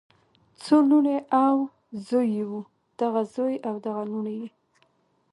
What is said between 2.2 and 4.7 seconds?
یې وو دغه زوي او دغه لوڼو یی